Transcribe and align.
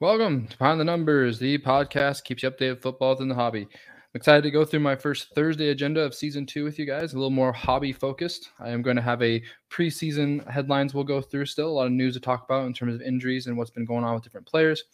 Welcome 0.00 0.46
to 0.46 0.56
Behind 0.56 0.80
the 0.80 0.84
Numbers, 0.84 1.38
the 1.38 1.58
podcast 1.58 2.24
keeps 2.24 2.42
you 2.42 2.50
updated 2.50 2.80
football 2.80 3.10
within 3.10 3.28
the 3.28 3.34
hobby. 3.34 3.68
I'm 3.70 4.14
excited 4.14 4.40
to 4.44 4.50
go 4.50 4.64
through 4.64 4.80
my 4.80 4.96
first 4.96 5.34
Thursday 5.34 5.68
agenda 5.68 6.00
of 6.00 6.14
season 6.14 6.46
two 6.46 6.64
with 6.64 6.78
you 6.78 6.86
guys, 6.86 7.12
a 7.12 7.16
little 7.16 7.28
more 7.28 7.52
hobby 7.52 7.92
focused. 7.92 8.48
I 8.58 8.70
am 8.70 8.80
going 8.80 8.96
to 8.96 9.02
have 9.02 9.20
a 9.20 9.42
preseason 9.68 10.50
headlines 10.50 10.94
we'll 10.94 11.04
go 11.04 11.20
through 11.20 11.44
still, 11.44 11.68
a 11.68 11.70
lot 11.72 11.86
of 11.86 11.92
news 11.92 12.14
to 12.14 12.20
talk 12.20 12.44
about 12.44 12.64
in 12.64 12.72
terms 12.72 12.94
of 12.94 13.02
injuries 13.02 13.46
and 13.46 13.58
what's 13.58 13.70
been 13.70 13.84
going 13.84 14.02
on 14.02 14.14
with 14.14 14.22
different 14.22 14.46
players. 14.46 14.84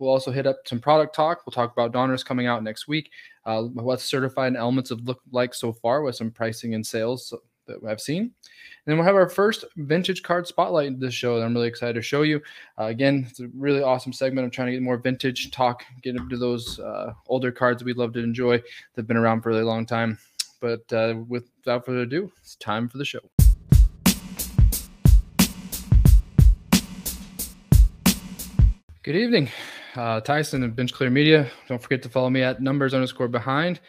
We'll 0.00 0.10
also 0.10 0.32
hit 0.32 0.48
up 0.48 0.56
some 0.64 0.80
product 0.80 1.14
talk. 1.14 1.46
We'll 1.46 1.52
talk 1.52 1.70
about 1.70 1.92
Donruss 1.92 2.24
coming 2.24 2.48
out 2.48 2.64
next 2.64 2.88
week, 2.88 3.12
uh, 3.46 3.62
what 3.62 4.00
certified 4.00 4.56
elements 4.56 4.90
have 4.90 5.02
looked 5.02 5.32
like 5.32 5.54
so 5.54 5.72
far 5.72 6.02
with 6.02 6.16
some 6.16 6.32
pricing 6.32 6.74
and 6.74 6.84
sales 6.84 7.32
that 7.70 7.88
I've 7.88 8.00
seen. 8.00 8.22
And 8.22 8.32
then 8.86 8.96
we'll 8.96 9.06
have 9.06 9.14
our 9.14 9.28
first 9.28 9.64
vintage 9.76 10.22
card 10.22 10.46
spotlight 10.46 10.86
in 10.86 10.98
this 10.98 11.14
show 11.14 11.38
that 11.38 11.44
I'm 11.44 11.54
really 11.54 11.68
excited 11.68 11.94
to 11.94 12.02
show 12.02 12.22
you. 12.22 12.40
Uh, 12.78 12.84
again, 12.84 13.26
it's 13.28 13.40
a 13.40 13.48
really 13.54 13.82
awesome 13.82 14.12
segment. 14.12 14.44
I'm 14.44 14.50
trying 14.50 14.68
to 14.68 14.72
get 14.72 14.82
more 14.82 14.96
vintage 14.96 15.50
talk, 15.50 15.84
get 16.02 16.16
into 16.16 16.36
those 16.36 16.78
uh, 16.80 17.12
older 17.26 17.52
cards 17.52 17.84
we'd 17.84 17.96
love 17.96 18.12
to 18.14 18.20
enjoy 18.20 18.58
that 18.58 18.96
have 18.96 19.06
been 19.06 19.16
around 19.16 19.42
for 19.42 19.50
a 19.50 19.52
really 19.52 19.64
long 19.64 19.86
time. 19.86 20.18
But 20.60 20.92
uh, 20.92 21.16
without 21.28 21.86
further 21.86 22.00
ado, 22.00 22.32
it's 22.40 22.56
time 22.56 22.88
for 22.88 22.98
the 22.98 23.04
show. 23.04 23.20
Good 29.02 29.16
evening, 29.16 29.48
uh, 29.96 30.20
Tyson 30.20 30.62
of 30.62 30.76
Bench 30.76 30.92
Clear 30.92 31.08
Media. 31.08 31.50
Don't 31.68 31.82
forget 31.82 32.02
to 32.02 32.10
follow 32.10 32.28
me 32.28 32.42
at 32.42 32.60
numbers 32.60 32.92
underscore 32.92 33.28
behind. 33.28 33.80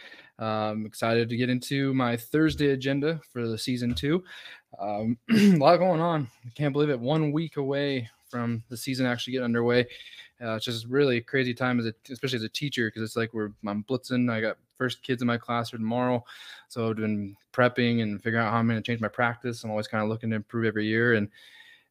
I'm 0.41 0.85
excited 0.85 1.29
to 1.29 1.37
get 1.37 1.49
into 1.49 1.93
my 1.93 2.17
Thursday 2.17 2.71
agenda 2.71 3.21
for 3.31 3.47
the 3.47 3.57
season 3.57 3.93
two. 3.93 4.23
Um, 4.79 5.17
a 5.31 5.55
lot 5.57 5.77
going 5.77 6.01
on. 6.01 6.27
I 6.45 6.49
can't 6.55 6.73
believe 6.73 6.89
it. 6.89 6.99
One 6.99 7.31
week 7.31 7.57
away 7.57 8.09
from 8.29 8.63
the 8.69 8.77
season 8.77 9.05
actually 9.05 9.33
getting 9.33 9.45
underway. 9.45 9.81
Uh, 10.41 10.55
it's 10.55 10.65
just 10.65 10.87
really 10.87 11.17
a 11.17 11.21
crazy 11.21 11.53
time 11.53 11.79
as 11.79 11.85
a, 11.85 11.93
especially 12.09 12.37
as 12.37 12.43
a 12.43 12.49
teacher, 12.49 12.87
because 12.87 13.03
it's 13.03 13.15
like 13.15 13.33
we're 13.33 13.51
I'm 13.67 13.83
blitzing. 13.83 14.31
I 14.31 14.41
got 14.41 14.57
first 14.77 15.03
kids 15.03 15.21
in 15.21 15.27
my 15.27 15.37
class 15.37 15.69
for 15.69 15.77
tomorrow, 15.77 16.23
so 16.67 16.89
I've 16.89 16.95
been 16.95 17.35
prepping 17.53 18.01
and 18.01 18.21
figuring 18.23 18.43
out 18.43 18.51
how 18.51 18.57
I'm 18.57 18.67
going 18.67 18.81
to 18.81 18.83
change 18.83 19.01
my 19.01 19.07
practice. 19.07 19.63
I'm 19.63 19.69
always 19.69 19.87
kind 19.87 20.03
of 20.03 20.09
looking 20.09 20.31
to 20.31 20.37
improve 20.37 20.65
every 20.65 20.87
year, 20.87 21.13
and 21.13 21.29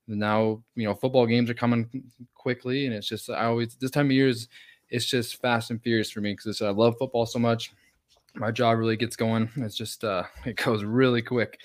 now 0.08 0.60
you 0.74 0.84
know 0.84 0.94
football 0.94 1.26
games 1.26 1.48
are 1.50 1.54
coming 1.54 1.88
quickly, 2.34 2.86
and 2.86 2.94
it's 2.94 3.06
just 3.06 3.30
I 3.30 3.44
always 3.44 3.76
this 3.76 3.92
time 3.92 4.06
of 4.06 4.12
year 4.12 4.28
is 4.28 4.48
it's 4.88 5.06
just 5.06 5.40
fast 5.40 5.70
and 5.70 5.80
furious 5.80 6.10
for 6.10 6.20
me 6.20 6.32
because 6.32 6.60
I 6.60 6.70
love 6.70 6.96
football 6.98 7.26
so 7.26 7.38
much 7.38 7.72
my 8.34 8.50
job 8.50 8.78
really 8.78 8.96
gets 8.96 9.16
going. 9.16 9.50
It's 9.56 9.76
just 9.76 10.04
uh, 10.04 10.24
it 10.44 10.56
goes 10.56 10.84
really 10.84 11.22
quick. 11.22 11.60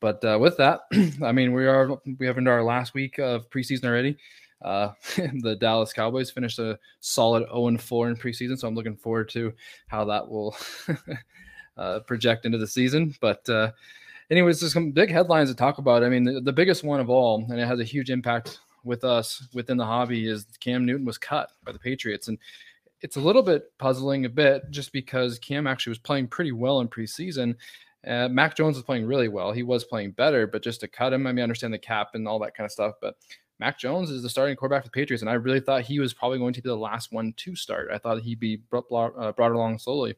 But 0.00 0.24
uh, 0.24 0.38
with 0.40 0.56
that, 0.56 0.80
I 1.22 1.32
mean 1.32 1.52
we 1.52 1.66
are 1.66 1.98
we 2.18 2.26
have 2.26 2.38
into 2.38 2.50
our 2.50 2.62
last 2.62 2.94
week 2.94 3.18
of 3.18 3.48
preseason 3.50 3.84
already. 3.84 4.16
Uh, 4.62 4.92
the 5.42 5.56
Dallas 5.56 5.92
Cowboys 5.92 6.30
finished 6.30 6.58
a 6.58 6.78
solid 7.00 7.44
0 7.44 7.68
and 7.68 7.80
4 7.80 8.10
in 8.10 8.16
preseason, 8.16 8.58
so 8.58 8.68
I'm 8.68 8.74
looking 8.74 8.96
forward 8.96 9.28
to 9.30 9.52
how 9.88 10.04
that 10.06 10.28
will 10.28 10.56
uh, 11.78 12.00
project 12.00 12.44
into 12.44 12.58
the 12.58 12.66
season. 12.66 13.14
But 13.20 13.48
uh, 13.48 13.72
anyways, 14.30 14.60
there's 14.60 14.72
some 14.72 14.90
big 14.90 15.10
headlines 15.10 15.50
to 15.50 15.56
talk 15.56 15.78
about. 15.78 16.04
I 16.04 16.08
mean, 16.08 16.24
the, 16.24 16.40
the 16.40 16.52
biggest 16.52 16.84
one 16.84 17.00
of 17.00 17.08
all, 17.08 17.46
and 17.48 17.58
it 17.58 17.66
has 17.66 17.80
a 17.80 17.84
huge 17.84 18.10
impact 18.10 18.60
with 18.84 19.04
us 19.04 19.46
within 19.54 19.76
the 19.76 19.84
hobby, 19.84 20.26
is 20.26 20.46
Cam 20.60 20.84
Newton 20.84 21.06
was 21.06 21.18
cut 21.18 21.50
by 21.64 21.72
the 21.72 21.78
Patriots, 21.78 22.28
and 22.28 22.38
it's 23.02 23.16
a 23.16 23.20
little 23.20 23.42
bit 23.42 23.76
puzzling 23.78 24.24
a 24.24 24.28
bit 24.28 24.62
just 24.70 24.92
because 24.92 25.38
Cam 25.38 25.66
actually 25.66 25.92
was 25.92 25.98
playing 25.98 26.28
pretty 26.28 26.52
well 26.52 26.80
in 26.80 26.88
preseason. 26.88 27.56
Uh, 28.06 28.28
Mac 28.28 28.56
Jones 28.56 28.76
was 28.76 28.84
playing 28.84 29.06
really 29.06 29.28
well. 29.28 29.52
He 29.52 29.62
was 29.62 29.84
playing 29.84 30.12
better, 30.12 30.46
but 30.46 30.62
just 30.62 30.80
to 30.80 30.88
cut 30.88 31.12
him, 31.12 31.26
I 31.26 31.32
mean, 31.32 31.40
I 31.40 31.42
understand 31.42 31.74
the 31.74 31.78
cap 31.78 32.10
and 32.14 32.26
all 32.26 32.38
that 32.40 32.56
kind 32.56 32.64
of 32.64 32.72
stuff, 32.72 32.94
but 33.00 33.16
Mac 33.58 33.78
Jones 33.78 34.10
is 34.10 34.22
the 34.22 34.30
starting 34.30 34.56
quarterback 34.56 34.84
for 34.84 34.88
the 34.88 34.92
Patriots, 34.92 35.22
and 35.22 35.28
I 35.28 35.34
really 35.34 35.60
thought 35.60 35.82
he 35.82 36.00
was 36.00 36.14
probably 36.14 36.38
going 36.38 36.54
to 36.54 36.62
be 36.62 36.68
the 36.68 36.76
last 36.76 37.12
one 37.12 37.34
to 37.36 37.54
start. 37.54 37.90
I 37.92 37.98
thought 37.98 38.22
he'd 38.22 38.40
be 38.40 38.56
brought, 38.56 38.86
uh, 38.90 39.32
brought 39.32 39.52
along 39.52 39.78
slowly. 39.78 40.16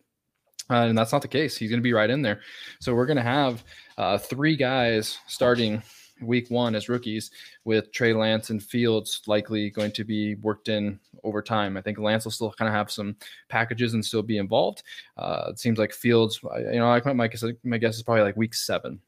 Uh, 0.70 0.86
and 0.86 0.96
that's 0.96 1.10
not 1.10 1.22
the 1.22 1.28
case. 1.28 1.56
He's 1.56 1.70
going 1.70 1.80
to 1.80 1.82
be 1.82 1.92
right 1.92 2.08
in 2.08 2.22
there. 2.22 2.40
So 2.80 2.94
we're 2.94 3.06
going 3.06 3.16
to 3.16 3.22
have 3.22 3.64
uh, 3.98 4.16
three 4.16 4.54
guys 4.54 5.18
starting 5.26 5.82
week 6.22 6.50
one 6.50 6.74
as 6.74 6.88
rookies, 6.88 7.30
with 7.64 7.92
Trey 7.92 8.12
Lance 8.12 8.50
and 8.50 8.62
Fields 8.62 9.22
likely 9.26 9.70
going 9.70 9.92
to 9.92 10.04
be 10.04 10.36
worked 10.36 10.68
in 10.68 10.98
over 11.24 11.42
time. 11.42 11.76
I 11.76 11.82
think 11.82 11.98
Lance 11.98 12.24
will 12.24 12.32
still 12.32 12.52
kind 12.52 12.68
of 12.68 12.74
have 12.74 12.90
some 12.90 13.16
packages 13.48 13.94
and 13.94 14.04
still 14.04 14.22
be 14.22 14.38
involved. 14.38 14.82
Uh, 15.16 15.46
it 15.48 15.58
seems 15.58 15.78
like 15.78 15.92
Fields, 15.92 16.40
you 16.42 16.78
know, 16.78 16.86
I 16.86 17.12
my 17.12 17.28
guess, 17.28 17.44
my 17.64 17.78
guess 17.78 17.96
is 17.96 18.02
probably 18.02 18.22
like 18.22 18.36
week 18.36 18.54
seven. 18.54 19.00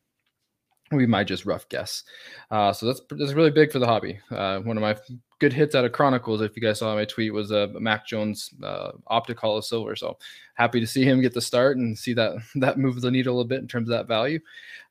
We 0.93 1.07
might 1.07 1.27
just 1.27 1.47
rough 1.47 1.69
guess. 1.69 2.05
Uh, 2.51 2.73
so 2.73 2.87
that's 2.87 3.01
that's 3.11 3.33
really 3.33 3.51
big 3.51 3.73
for 3.73 3.79
the 3.79 3.87
hobby. 3.87 4.21
Uh, 4.31 4.59
one 4.61 4.77
of 4.77 4.83
my 4.83 4.97
good 5.39 5.53
hits 5.53 5.75
out 5.75 5.85
of 5.85 5.93
Chronicles, 5.93 6.41
if 6.41 6.57
you 6.57 6.63
guys 6.63 6.79
saw 6.79 6.95
my 6.95 7.05
tweet, 7.05 7.33
was 7.33 7.53
uh, 7.53 7.69
Mac 7.75 8.07
Jones 8.07 8.51
uh, 8.63 8.93
Optic 9.07 9.39
Holo 9.39 9.61
Silver. 9.61 9.97
So 9.97 10.19
happy 10.55 10.79
to 10.81 10.87
see 10.87 11.05
him 11.05 11.21
get 11.21 11.35
the 11.35 11.41
start 11.41 11.77
and 11.77 11.99
see 11.99 12.15
that 12.15 12.37
that 12.57 12.79
move 12.79 13.01
the 13.01 13.11
needle 13.11 13.41
a 13.41 13.45
bit 13.45 13.61
in 13.61 13.69
terms 13.69 13.89
of 13.89 13.97
that 13.97 14.09
value. 14.09 14.39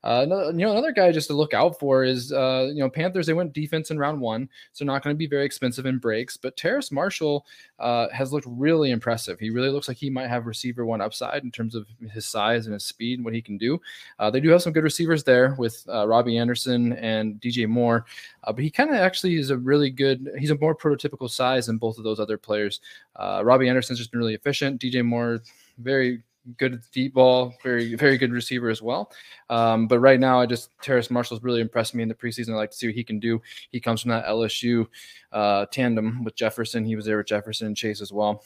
Uh, 0.03 0.21
another, 0.23 0.51
you 0.51 0.65
know, 0.65 0.71
another 0.71 0.91
guy 0.91 1.13
just 1.13 1.27
to 1.27 1.33
look 1.33 1.53
out 1.53 1.79
for 1.79 2.03
is, 2.03 2.33
uh, 2.33 2.69
you 2.73 2.79
know, 2.79 2.89
Panthers. 2.89 3.25
They 3.25 3.33
went 3.33 3.53
defense 3.53 3.89
in 3.89 3.97
round 3.97 4.19
one, 4.19 4.49
so 4.73 4.83
not 4.83 5.01
going 5.01 5.15
to 5.15 5.17
be 5.17 5.27
very 5.27 5.45
expensive 5.45 5.85
in 5.85 5.97
breaks. 5.97 6.35
But 6.35 6.57
Terrace 6.57 6.91
Marshall 6.91 7.45
uh, 7.79 8.09
has 8.09 8.33
looked 8.33 8.47
really 8.49 8.91
impressive. 8.91 9.39
He 9.39 9.49
really 9.49 9.69
looks 9.69 9.87
like 9.87 9.95
he 9.95 10.09
might 10.09 10.27
have 10.27 10.45
receiver 10.45 10.85
one 10.85 10.99
upside 10.99 11.43
in 11.43 11.51
terms 11.51 11.73
of 11.73 11.87
his 12.11 12.25
size 12.25 12.65
and 12.65 12.73
his 12.73 12.83
speed 12.83 13.19
and 13.19 13.25
what 13.25 13.33
he 13.33 13.41
can 13.41 13.57
do. 13.57 13.79
Uh, 14.19 14.29
they 14.29 14.41
do 14.41 14.49
have 14.49 14.61
some 14.61 14.73
good 14.73 14.83
receivers 14.83 15.23
there 15.23 15.55
with 15.57 15.85
uh, 15.87 16.05
Robbie 16.05 16.37
Anderson 16.37 16.93
and 16.93 17.39
DJ 17.39 17.65
Moore, 17.65 18.05
uh, 18.43 18.51
but 18.51 18.63
he 18.63 18.69
kind 18.69 18.89
of 18.89 18.97
actually 18.97 19.37
is 19.37 19.51
a 19.51 19.57
really 19.57 19.89
good. 19.89 20.29
He's 20.37 20.51
a 20.51 20.57
more 20.57 20.75
prototypical 20.75 21.29
size 21.29 21.67
than 21.67 21.77
both 21.77 21.97
of 21.97 22.03
those 22.03 22.19
other 22.19 22.37
players. 22.37 22.81
Robbie 23.19 23.69
Anderson's 23.69 23.99
just 23.99 24.11
been 24.11 24.19
really 24.19 24.35
efficient. 24.35 24.81
DJ 24.81 25.05
Moore 25.05 25.41
very 25.77 26.23
good 26.57 26.81
deep 26.91 27.13
ball, 27.13 27.53
very 27.63 27.95
very 27.95 28.17
good 28.17 28.31
receiver 28.31 28.69
as 28.69 28.81
well. 28.81 29.11
Um, 29.49 29.87
but 29.87 29.99
right 29.99 30.19
now, 30.19 30.39
I 30.39 30.45
just 30.45 30.69
Terrace 30.81 31.09
Marshall's 31.09 31.43
really 31.43 31.61
impressed 31.61 31.95
me 31.95 32.03
in 32.03 32.09
the 32.09 32.15
preseason. 32.15 32.49
I 32.49 32.55
like 32.55 32.71
to 32.71 32.77
see 32.77 32.87
what 32.87 32.95
he 32.95 33.03
can 33.03 33.19
do. 33.19 33.41
He 33.71 33.79
comes 33.79 34.01
from 34.01 34.09
that 34.09 34.25
LSU 34.25 34.87
uh, 35.31 35.65
tandem 35.71 36.23
with 36.23 36.35
Jefferson. 36.35 36.85
He 36.85 36.95
was 36.95 37.05
there 37.05 37.17
with 37.17 37.27
Jefferson 37.27 37.67
and 37.67 37.77
Chase 37.77 38.01
as 38.01 38.11
well. 38.11 38.43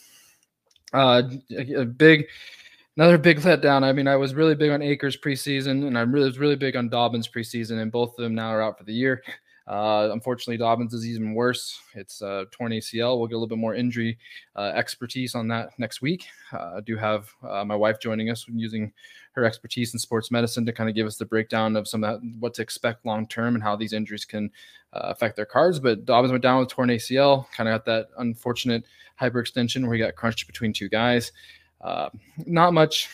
Uh, 0.93 1.23
a, 1.51 1.73
a 1.81 1.85
big. 1.85 2.27
Another 2.95 3.19
big 3.19 3.37
letdown. 3.41 3.83
I 3.83 3.93
mean, 3.93 4.07
I 4.07 4.15
was 4.15 4.33
really 4.33 4.55
big 4.55 4.71
on 4.71 4.81
Akers 4.81 5.15
preseason, 5.15 5.85
and 5.85 5.95
I 5.95 6.01
really 6.01 6.25
was 6.25 6.39
really 6.39 6.55
big 6.55 6.75
on 6.75 6.89
Dobbins 6.89 7.27
preseason, 7.27 7.79
and 7.79 7.91
both 7.91 8.17
of 8.17 8.23
them 8.23 8.33
now 8.33 8.47
are 8.47 8.63
out 8.63 8.79
for 8.79 8.85
the 8.85 8.93
year. 8.93 9.21
Uh, 9.67 10.09
unfortunately, 10.13 10.57
Dobbins 10.57 10.93
is 10.93 11.05
even 11.05 11.33
worse. 11.33 11.79
It's 11.93 12.21
uh, 12.21 12.45
torn 12.51 12.71
ACL. 12.71 13.17
We'll 13.17 13.27
get 13.27 13.35
a 13.35 13.37
little 13.37 13.47
bit 13.47 13.57
more 13.57 13.75
injury 13.75 14.17
uh, 14.55 14.71
expertise 14.73 15.35
on 15.35 15.47
that 15.49 15.77
next 15.77 16.01
week. 16.01 16.25
Uh, 16.53 16.75
I 16.77 16.79
do 16.81 16.95
have 16.95 17.29
uh, 17.47 17.65
my 17.65 17.75
wife 17.75 17.99
joining 17.99 18.29
us 18.29 18.45
using 18.47 18.93
her 19.33 19.43
expertise 19.43 19.93
in 19.93 19.99
sports 19.99 20.31
medicine 20.31 20.65
to 20.65 20.71
kind 20.71 20.89
of 20.89 20.95
give 20.95 21.05
us 21.05 21.17
the 21.17 21.25
breakdown 21.25 21.75
of 21.75 21.87
some 21.87 22.03
of 22.03 22.21
that, 22.21 22.31
what 22.39 22.53
to 22.55 22.61
expect 22.61 23.05
long 23.05 23.27
term 23.27 23.55
and 23.55 23.63
how 23.63 23.75
these 23.75 23.91
injuries 23.91 24.23
can 24.23 24.49
uh, 24.93 25.01
affect 25.03 25.35
their 25.35 25.45
cards. 25.45 25.79
But 25.79 26.05
Dobbins 26.05 26.31
went 26.31 26.43
down 26.43 26.59
with 26.59 26.69
torn 26.69 26.89
ACL, 26.89 27.45
kind 27.51 27.67
of 27.67 27.73
got 27.73 27.85
that 27.85 28.07
unfortunate 28.19 28.85
hyperextension 29.21 29.83
where 29.83 29.95
he 29.95 29.99
got 29.99 30.15
crunched 30.15 30.47
between 30.47 30.71
two 30.71 30.87
guys. 30.87 31.33
not 32.45 32.73
much 32.73 33.09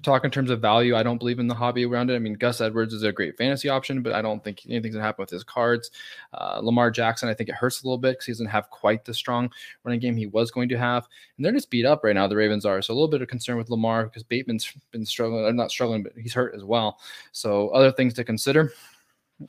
talk 0.00 0.24
in 0.24 0.30
terms 0.30 0.50
of 0.50 0.60
value, 0.60 0.96
I 0.96 1.02
don't 1.02 1.18
believe 1.18 1.38
in 1.38 1.48
the 1.48 1.54
hobby 1.54 1.84
around 1.84 2.10
it. 2.10 2.14
I 2.14 2.18
mean, 2.18 2.34
Gus 2.34 2.60
Edwards 2.60 2.94
is 2.94 3.02
a 3.02 3.12
great 3.12 3.36
fantasy 3.36 3.68
option, 3.68 4.02
but 4.02 4.12
I 4.12 4.22
don't 4.22 4.42
think 4.42 4.62
anything's 4.68 4.94
gonna 4.94 5.04
happen 5.04 5.22
with 5.22 5.30
his 5.30 5.44
cards. 5.44 5.90
Uh, 6.32 6.60
Lamar 6.62 6.90
Jackson, 6.90 7.28
I 7.28 7.34
think 7.34 7.48
it 7.48 7.54
hurts 7.54 7.82
a 7.82 7.86
little 7.86 7.98
bit 7.98 8.12
because 8.12 8.26
he 8.26 8.32
doesn't 8.32 8.46
have 8.46 8.70
quite 8.70 9.04
the 9.04 9.14
strong 9.14 9.50
running 9.84 10.00
game 10.00 10.16
he 10.16 10.26
was 10.26 10.50
going 10.50 10.68
to 10.70 10.78
have, 10.78 11.06
and 11.36 11.44
they're 11.44 11.52
just 11.52 11.70
beat 11.70 11.86
up 11.86 12.04
right 12.04 12.14
now. 12.14 12.26
The 12.26 12.36
Ravens 12.36 12.64
are 12.64 12.80
so 12.82 12.92
a 12.92 12.94
little 12.94 13.08
bit 13.08 13.22
of 13.22 13.28
concern 13.28 13.56
with 13.56 13.70
Lamar 13.70 14.04
because 14.04 14.22
Bateman's 14.22 14.72
been 14.90 15.06
struggling. 15.06 15.44
I'm 15.46 15.56
not 15.56 15.70
struggling, 15.70 16.02
but 16.02 16.12
he's 16.16 16.34
hurt 16.34 16.54
as 16.54 16.64
well. 16.64 16.98
So 17.32 17.68
other 17.70 17.92
things 17.92 18.14
to 18.14 18.24
consider. 18.24 18.72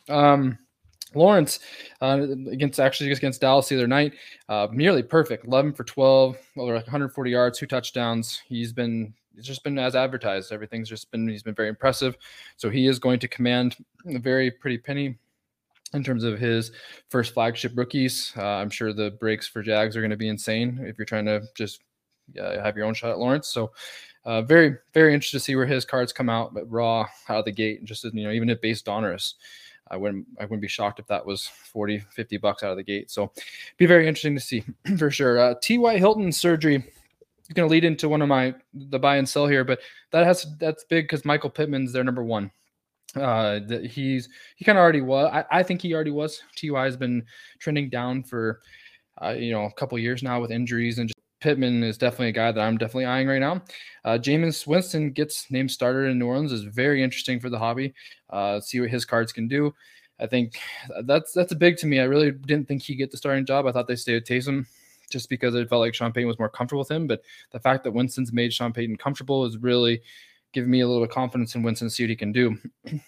Um, 0.10 0.58
Lawrence 1.16 1.60
uh, 2.02 2.26
against 2.50 2.80
actually 2.80 3.12
against 3.12 3.42
Dallas 3.42 3.70
the 3.70 3.76
other 3.76 3.88
night, 3.88 4.14
uh, 4.50 4.68
nearly 4.72 5.04
perfect, 5.04 5.46
11 5.46 5.74
for 5.74 5.84
12, 5.84 6.38
over 6.58 6.74
140 6.74 7.32
yards, 7.32 7.60
two 7.60 7.68
touchdowns. 7.68 8.42
He's 8.48 8.74
been 8.74 9.14
it's 9.38 9.48
just 9.48 9.64
been 9.64 9.78
as 9.80 9.96
advertised. 9.96 10.52
Everything's 10.52 10.90
just 10.90 11.12
been 11.12 11.28
he's 11.28 11.44
been 11.44 11.56
very 11.56 11.70
impressive. 11.70 12.18
So 12.58 12.70
he 12.70 12.88
is 12.88 13.00
going 13.00 13.20
to 13.20 13.28
command 13.28 13.76
a 14.08 14.20
very 14.20 14.52
pretty 14.52 14.78
penny 14.78 15.18
in 15.94 16.04
terms 16.04 16.24
of 16.24 16.40
his 16.40 16.72
first 17.10 17.34
flagship 17.34 17.74
rookies. 17.76 18.34
Uh, 18.38 18.44
I'm 18.44 18.70
sure 18.70 18.94
the 18.94 19.12
breaks 19.12 19.48
for 19.48 19.62
Jags 19.62 19.96
are 19.96 20.02
going 20.02 20.12
to 20.12 20.18
be 20.18 20.30
insane 20.30 20.80
if 20.84 20.98
you're 20.98 21.06
trying 21.06 21.26
to 21.26 21.42
just 21.56 21.82
uh, 22.40 22.62
have 22.62 22.76
your 22.76 22.86
own 22.86 22.94
shot 22.94 23.12
at 23.12 23.20
Lawrence. 23.20 23.48
So 23.48 23.72
uh, 24.26 24.42
very 24.42 24.78
very 24.94 25.14
interested 25.14 25.40
to 25.40 25.44
see 25.44 25.56
where 25.56 25.66
his 25.66 25.86
cards 25.86 26.14
come 26.14 26.30
out, 26.30 26.54
but 26.54 26.72
raw 26.72 27.08
out 27.30 27.40
of 27.40 27.46
the 27.46 27.52
gate. 27.52 27.80
And 27.80 27.88
just 27.88 28.04
you 28.04 28.24
know, 28.24 28.32
even 28.32 28.50
if 28.50 28.62
based 28.62 28.86
Donruss. 28.86 29.36
I 29.92 29.98
wouldn't 29.98 30.26
I 30.40 30.44
wouldn't 30.44 30.62
be 30.62 30.68
shocked 30.68 31.00
if 31.00 31.08
that 31.08 31.26
was 31.26 31.46
40, 31.46 32.00
50 32.00 32.38
bucks 32.38 32.64
out 32.64 32.72
of 32.72 32.78
the 32.78 32.84
gate. 32.84 33.12
So 33.12 33.32
be 33.78 33.86
very 33.86 34.08
interesting 34.08 34.34
to 34.34 34.42
see 34.42 34.64
for 34.98 35.12
sure. 35.12 35.38
Uh, 35.38 35.56
T.Y. 35.62 35.98
Hilton 35.98 36.32
surgery 36.32 36.86
going 37.50 37.68
to 37.68 37.72
lead 37.72 37.84
into 37.84 38.10
one 38.10 38.22
of 38.22 38.28
my 38.28 38.56
the 38.74 39.00
buy 39.00 39.18
and 39.18 39.28
sell 39.28 39.48
here, 39.48 39.64
but 39.64 39.80
that 40.12 40.26
has 40.26 40.46
that's 40.60 40.84
big 40.86 41.06
because 41.06 41.26
Michael 41.26 41.50
Pittman's 41.50 41.94
their 41.94 42.04
number 42.04 42.24
one. 42.24 42.52
Uh, 43.16 43.60
he's 43.84 44.30
he 44.56 44.66
kind 44.66 44.78
of 44.78 44.82
already 44.82 45.02
was. 45.02 45.30
I, 45.32 45.60
I 45.60 45.64
think 45.64 45.82
he 45.82 45.94
already 45.94 46.12
was. 46.12 46.42
Ty 46.56 46.84
has 46.84 46.98
been 46.98 47.26
trending 47.60 47.90
down 47.90 48.24
for 48.24 48.60
uh, 49.22 49.30
you 49.30 49.52
know, 49.52 49.66
a 49.66 49.74
couple 49.74 49.98
years 50.00 50.24
now 50.24 50.42
with 50.42 50.52
injuries 50.52 51.00
and 51.00 51.10
just 51.10 51.20
Pittman 51.40 51.84
is 51.84 51.98
definitely 51.98 52.30
a 52.30 52.34
guy 52.34 52.52
that 52.52 52.62
I'm 52.62 52.78
definitely 52.78 53.06
eyeing 53.06 53.28
right 53.28 53.40
now. 53.40 53.62
Uh, 54.06 54.18
Jameis 54.18 54.66
Winston 54.66 55.12
gets 55.12 55.52
named 55.52 55.72
starter 55.72 56.08
in 56.08 56.18
New 56.18 56.26
Orleans 56.26 56.54
is 56.54 56.64
very 56.64 57.04
interesting 57.04 57.40
for 57.40 57.50
the 57.50 57.60
hobby. 57.60 57.94
Uh, 58.30 58.62
see 58.62 58.80
what 58.80 58.90
his 58.90 59.04
cards 59.04 59.34
can 59.34 59.48
do. 59.48 59.74
I 60.20 60.28
think 60.28 60.58
that's 61.04 61.34
that's 61.34 61.52
a 61.52 61.56
big 61.56 61.76
to 61.78 61.88
me. 61.88 62.00
I 62.00 62.04
really 62.04 62.32
didn't 62.32 62.68
think 62.68 62.84
he'd 62.84 62.96
get 62.96 63.12
the 63.12 63.18
starting 63.18 63.46
job. 63.46 63.66
I 63.66 63.72
thought 63.72 63.88
they 63.88 63.96
stayed 63.98 64.16
with 64.16 64.26
Taysom 64.26 64.66
just 65.14 65.30
because 65.30 65.56
it 65.56 65.70
felt 65.70 65.80
like 65.80 65.94
Sean 65.94 66.12
Payton 66.12 66.28
was 66.28 66.40
more 66.40 66.50
comfortable 66.50 66.82
with 66.82 66.92
him. 66.92 67.08
But 67.08 67.22
the 67.52 67.60
fact 67.60 67.86
that 67.86 67.92
Winston's 67.92 68.34
made 68.34 68.52
Sean 68.52 68.74
Payton 68.74 68.98
comfortable 68.98 69.46
is 69.46 69.58
really 69.58 70.02
giving 70.52 70.70
me 70.70 70.82
a 70.82 70.88
little 70.88 71.02
bit 71.02 71.10
of 71.10 71.16
confidence 71.16 71.56
in 71.56 71.64
Winston 71.64 71.88
to 71.88 71.94
see 71.94 72.04
what 72.04 72.10
he 72.10 72.16
can 72.16 72.34
do. 72.34 72.58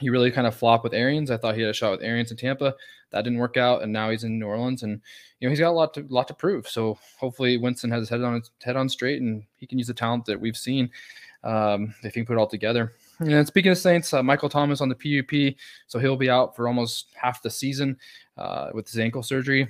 he 0.00 0.08
really 0.08 0.30
kind 0.30 0.46
of 0.46 0.54
flopped 0.54 0.84
with 0.84 0.94
Arians. 0.94 1.30
I 1.30 1.36
thought 1.36 1.54
he 1.54 1.60
had 1.60 1.70
a 1.70 1.74
shot 1.74 1.92
with 1.92 2.02
Arians 2.02 2.30
in 2.30 2.36
Tampa. 2.36 2.74
That 3.10 3.22
didn't 3.22 3.40
work 3.40 3.56
out, 3.56 3.82
and 3.82 3.92
now 3.92 4.10
he's 4.10 4.24
in 4.24 4.38
New 4.38 4.46
Orleans, 4.46 4.82
and 4.82 5.00
you 5.38 5.46
know 5.46 5.50
he's 5.50 5.60
got 5.60 5.68
a 5.68 5.72
lot 5.72 5.92
to 5.94 6.06
lot 6.08 6.28
to 6.28 6.34
prove. 6.34 6.66
So 6.66 6.98
hopefully 7.18 7.58
Winston 7.58 7.90
has 7.90 8.00
his 8.00 8.08
head 8.08 8.22
on 8.22 8.34
his 8.34 8.50
head 8.62 8.76
on 8.76 8.88
straight, 8.88 9.20
and 9.20 9.44
he 9.56 9.66
can 9.66 9.78
use 9.78 9.88
the 9.88 9.94
talent 9.94 10.24
that 10.26 10.40
we've 10.40 10.56
seen 10.56 10.90
um, 11.44 11.94
if 12.02 12.14
he 12.14 12.20
can 12.20 12.26
put 12.26 12.34
it 12.34 12.38
all 12.38 12.46
together. 12.46 12.92
And 13.20 13.46
speaking 13.46 13.70
of 13.70 13.78
Saints, 13.78 14.12
uh, 14.12 14.22
Michael 14.22 14.48
Thomas 14.48 14.80
on 14.80 14.88
the 14.88 14.94
PUP, 14.94 15.56
so 15.86 15.98
he'll 15.98 16.16
be 16.16 16.30
out 16.30 16.56
for 16.56 16.66
almost 16.66 17.08
half 17.14 17.42
the 17.42 17.50
season 17.50 17.96
uh, 18.36 18.70
with 18.72 18.88
his 18.88 18.98
ankle 18.98 19.22
surgery. 19.22 19.68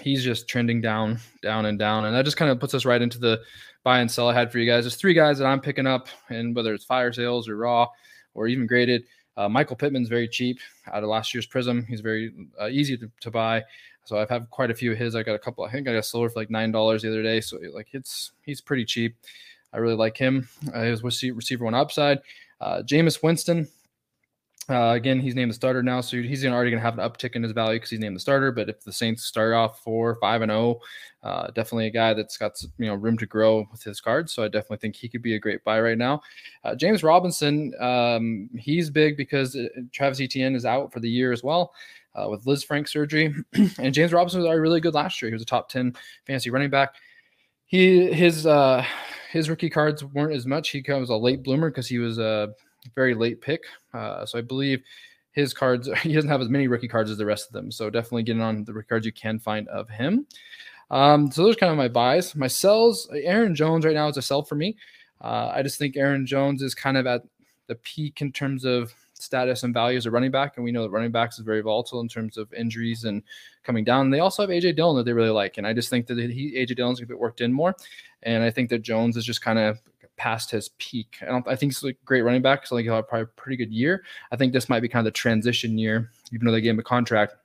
He's 0.00 0.22
just 0.22 0.48
trending 0.48 0.80
down, 0.80 1.18
down, 1.42 1.66
and 1.66 1.78
down, 1.78 2.04
and 2.04 2.14
that 2.14 2.24
just 2.24 2.36
kind 2.36 2.50
of 2.50 2.60
puts 2.60 2.74
us 2.74 2.84
right 2.84 3.00
into 3.00 3.18
the 3.18 3.40
buy 3.84 4.00
and 4.00 4.10
sell 4.10 4.28
I 4.28 4.34
had 4.34 4.50
for 4.50 4.58
you 4.58 4.70
guys. 4.70 4.84
There's 4.84 4.96
three 4.96 5.14
guys 5.14 5.38
that 5.38 5.46
I'm 5.46 5.60
picking 5.60 5.86
up, 5.86 6.08
and 6.28 6.54
whether 6.54 6.74
it's 6.74 6.84
fire 6.84 7.12
sales 7.12 7.48
or 7.48 7.56
raw 7.56 7.88
or 8.34 8.48
even 8.48 8.66
graded, 8.66 9.04
uh, 9.36 9.48
Michael 9.48 9.76
Pittman's 9.76 10.08
very 10.08 10.28
cheap 10.28 10.58
out 10.92 11.02
of 11.02 11.08
last 11.08 11.34
year's 11.34 11.46
Prizm. 11.46 11.86
He's 11.86 12.00
very 12.00 12.32
uh, 12.60 12.68
easy 12.68 12.96
to, 12.96 13.10
to, 13.20 13.30
buy. 13.30 13.62
So 14.04 14.18
I've 14.18 14.30
had 14.30 14.48
quite 14.50 14.70
a 14.70 14.74
few 14.74 14.92
of 14.92 14.98
his. 14.98 15.14
I 15.14 15.22
got 15.22 15.34
a 15.34 15.38
couple. 15.38 15.64
I 15.64 15.70
think 15.70 15.88
I 15.88 15.92
got 15.92 16.04
sold 16.04 16.32
for 16.32 16.38
like 16.40 16.50
nine 16.50 16.72
dollars 16.72 17.02
the 17.02 17.08
other 17.08 17.22
day. 17.22 17.40
So 17.40 17.58
like 17.72 17.88
it's 17.92 18.32
he's 18.42 18.60
pretty 18.60 18.84
cheap. 18.84 19.14
I 19.72 19.78
really 19.78 19.96
like 19.96 20.16
him. 20.16 20.48
Uh, 20.72 20.82
his 20.82 21.02
receiver 21.02 21.64
one 21.64 21.74
upside. 21.74 22.20
Uh, 22.60 22.82
Jameis 22.82 23.22
Winston. 23.22 23.68
Uh, 24.68 24.94
again, 24.96 25.20
he's 25.20 25.36
named 25.36 25.50
the 25.50 25.54
starter 25.54 25.82
now, 25.82 26.00
so 26.00 26.20
he's 26.20 26.44
already 26.44 26.70
going 26.70 26.82
to 26.82 26.84
have 26.84 26.98
an 26.98 27.08
uptick 27.08 27.36
in 27.36 27.42
his 27.42 27.52
value 27.52 27.76
because 27.76 27.90
he's 27.90 28.00
named 28.00 28.16
the 28.16 28.20
starter. 28.20 28.50
But 28.50 28.68
if 28.68 28.82
the 28.82 28.92
Saints 28.92 29.24
start 29.24 29.54
off 29.54 29.80
four, 29.84 30.16
five, 30.16 30.42
and 30.42 30.50
zero, 30.50 30.80
oh, 31.22 31.28
uh, 31.28 31.46
definitely 31.48 31.86
a 31.86 31.90
guy 31.90 32.14
that's 32.14 32.36
got 32.36 32.60
you 32.78 32.86
know 32.86 32.94
room 32.94 33.16
to 33.18 33.26
grow 33.26 33.64
with 33.70 33.84
his 33.84 34.00
cards. 34.00 34.32
So 34.32 34.42
I 34.42 34.48
definitely 34.48 34.78
think 34.78 34.96
he 34.96 35.08
could 35.08 35.22
be 35.22 35.36
a 35.36 35.38
great 35.38 35.62
buy 35.62 35.80
right 35.80 35.96
now. 35.96 36.20
Uh, 36.64 36.74
James 36.74 37.04
Robinson, 37.04 37.72
um, 37.80 38.50
he's 38.56 38.90
big 38.90 39.16
because 39.16 39.54
uh, 39.54 39.68
Travis 39.92 40.20
Etienne 40.20 40.56
is 40.56 40.64
out 40.64 40.92
for 40.92 40.98
the 40.98 41.10
year 41.10 41.32
as 41.32 41.44
well. 41.44 41.72
Uh, 42.16 42.28
with 42.30 42.44
Lisfranc 42.44 42.88
surgery, 42.88 43.34
and 43.78 43.94
James 43.94 44.12
Robinson 44.12 44.40
was 44.40 44.46
already 44.46 44.60
really 44.60 44.80
good 44.80 44.94
last 44.94 45.20
year. 45.20 45.28
He 45.28 45.34
was 45.34 45.42
a 45.42 45.46
top 45.46 45.68
ten 45.68 45.94
fantasy 46.26 46.50
running 46.50 46.70
back. 46.70 46.94
He 47.66 48.12
his 48.12 48.46
uh, 48.46 48.84
his 49.30 49.48
rookie 49.48 49.70
cards 49.70 50.02
weren't 50.02 50.34
as 50.34 50.46
much. 50.46 50.70
He 50.70 50.82
was 50.88 51.10
a 51.10 51.16
late 51.16 51.44
bloomer 51.44 51.70
because 51.70 51.86
he 51.86 51.98
was 51.98 52.18
a 52.18 52.52
very 52.94 53.14
late 53.14 53.40
pick. 53.40 53.64
Uh, 53.92 54.26
so 54.26 54.38
I 54.38 54.42
believe 54.42 54.82
his 55.32 55.52
cards, 55.52 55.88
he 56.02 56.12
doesn't 56.12 56.30
have 56.30 56.40
as 56.40 56.48
many 56.48 56.68
rookie 56.68 56.88
cards 56.88 57.10
as 57.10 57.18
the 57.18 57.26
rest 57.26 57.46
of 57.46 57.52
them. 57.52 57.70
So 57.70 57.90
definitely 57.90 58.24
getting 58.24 58.42
on 58.42 58.64
the 58.64 58.82
cards 58.82 59.06
you 59.06 59.12
can 59.12 59.38
find 59.38 59.68
of 59.68 59.88
him. 59.88 60.26
Um, 60.90 61.30
so 61.30 61.42
those 61.42 61.56
are 61.56 61.58
kind 61.58 61.72
of 61.72 61.78
my 61.78 61.88
buys. 61.88 62.34
My 62.36 62.46
sells, 62.46 63.08
Aaron 63.12 63.54
Jones 63.54 63.84
right 63.84 63.94
now 63.94 64.08
is 64.08 64.16
a 64.16 64.22
sell 64.22 64.42
for 64.42 64.54
me. 64.54 64.76
Uh, 65.20 65.52
I 65.54 65.62
just 65.62 65.78
think 65.78 65.96
Aaron 65.96 66.26
Jones 66.26 66.62
is 66.62 66.74
kind 66.74 66.96
of 66.96 67.06
at 67.06 67.22
the 67.66 67.74
peak 67.76 68.20
in 68.20 68.32
terms 68.32 68.64
of 68.64 68.94
status 69.14 69.62
and 69.62 69.74
value 69.74 69.96
as 69.96 70.06
a 70.06 70.10
running 70.10 70.30
back. 70.30 70.56
And 70.56 70.64
we 70.64 70.72
know 70.72 70.82
that 70.82 70.90
running 70.90 71.10
backs 71.10 71.38
is 71.38 71.44
very 71.44 71.60
volatile 71.60 72.00
in 72.00 72.08
terms 72.08 72.36
of 72.36 72.52
injuries 72.52 73.04
and 73.04 73.22
coming 73.64 73.84
down. 73.84 74.10
They 74.10 74.20
also 74.20 74.42
have 74.42 74.50
AJ 74.50 74.76
Dillon 74.76 74.96
that 74.96 75.04
they 75.04 75.12
really 75.12 75.30
like. 75.30 75.58
And 75.58 75.66
I 75.66 75.72
just 75.72 75.90
think 75.90 76.06
that 76.06 76.18
he 76.18 76.54
AJ 76.56 76.76
Dillon's 76.76 77.00
gonna 77.00 77.08
get 77.08 77.18
worked 77.18 77.40
in 77.40 77.52
more. 77.52 77.74
And 78.22 78.42
I 78.42 78.50
think 78.50 78.70
that 78.70 78.82
Jones 78.82 79.16
is 79.16 79.24
just 79.24 79.42
kind 79.42 79.58
of 79.58 79.80
past 80.16 80.50
his 80.50 80.70
peak. 80.78 81.18
I 81.22 81.26
don't 81.26 81.46
I 81.46 81.56
think 81.56 81.72
he's 81.72 81.84
a 81.84 81.92
great 82.04 82.22
running 82.22 82.42
back. 82.42 82.66
So 82.66 82.76
I 82.76 82.78
think 82.78 82.86
he'll 82.86 82.96
have 82.96 83.08
probably 83.08 83.24
a 83.24 83.26
pretty 83.26 83.56
good 83.56 83.72
year. 83.72 84.04
I 84.32 84.36
think 84.36 84.52
this 84.52 84.68
might 84.68 84.80
be 84.80 84.88
kind 84.88 85.06
of 85.06 85.12
the 85.12 85.16
transition 85.16 85.78
year, 85.78 86.10
even 86.32 86.46
though 86.46 86.52
they 86.52 86.60
gave 86.60 86.72
him 86.72 86.78
a 86.78 86.84
contract. 86.84 87.36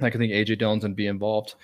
I 0.00 0.10
can 0.10 0.20
think 0.20 0.32
AJ 0.32 0.58
Dillon's 0.58 0.84
and 0.84 0.94
be 0.94 1.06
involved. 1.06 1.54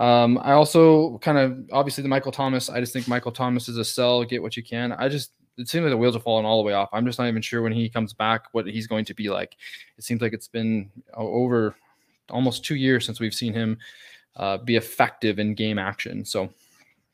Um, 0.00 0.38
I 0.42 0.52
also 0.52 1.18
kind 1.18 1.38
of 1.38 1.64
obviously 1.72 2.02
the 2.02 2.08
Michael 2.08 2.32
Thomas. 2.32 2.68
I 2.68 2.80
just 2.80 2.92
think 2.92 3.06
Michael 3.06 3.30
Thomas 3.30 3.68
is 3.68 3.76
a 3.76 3.84
sell. 3.84 4.24
Get 4.24 4.42
what 4.42 4.56
you 4.56 4.64
can. 4.64 4.92
I 4.92 5.08
just 5.08 5.30
it 5.58 5.68
seems 5.68 5.82
like 5.82 5.90
the 5.90 5.96
wheels 5.96 6.16
are 6.16 6.20
falling 6.20 6.46
all 6.46 6.58
the 6.58 6.66
way 6.66 6.72
off. 6.72 6.88
I'm 6.92 7.04
just 7.04 7.18
not 7.18 7.28
even 7.28 7.42
sure 7.42 7.62
when 7.62 7.72
he 7.72 7.88
comes 7.88 8.12
back 8.12 8.44
what 8.52 8.66
he's 8.66 8.86
going 8.86 9.04
to 9.06 9.14
be 9.14 9.28
like. 9.28 9.56
It 9.96 10.04
seems 10.04 10.20
like 10.20 10.32
it's 10.32 10.48
been 10.48 10.90
over 11.14 11.74
almost 12.30 12.64
two 12.64 12.76
years 12.76 13.04
since 13.04 13.20
we've 13.20 13.34
seen 13.34 13.52
him 13.52 13.78
uh, 14.36 14.58
be 14.58 14.76
effective 14.76 15.38
in 15.38 15.54
game 15.54 15.78
action. 15.78 16.24
So 16.24 16.48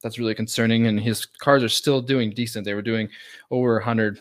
that's 0.05 0.19
really 0.19 0.35
concerning. 0.35 0.87
And 0.87 1.01
his 1.01 1.25
cars 1.25 1.65
are 1.65 1.69
still 1.69 2.01
doing 2.01 2.31
decent. 2.31 2.65
They 2.65 2.75
were 2.75 2.83
doing 2.83 3.09
over 3.51 3.73
100, 3.75 4.17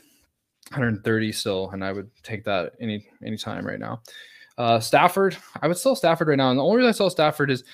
130 0.69 1.31
still, 1.33 1.69
and 1.71 1.83
I 1.83 1.91
would 1.91 2.09
take 2.23 2.43
that 2.45 2.71
any 2.79 3.05
any 3.23 3.37
time 3.37 3.67
right 3.67 3.79
now. 3.79 4.01
Uh, 4.57 4.79
Stafford, 4.79 5.35
I 5.61 5.67
would 5.67 5.77
sell 5.77 5.95
Stafford 5.95 6.29
right 6.29 6.37
now, 6.37 6.49
and 6.49 6.57
the 6.57 6.63
only 6.63 6.77
reason 6.77 6.89
I 6.89 6.93
sell 6.93 7.09
Stafford 7.09 7.51
is 7.51 7.65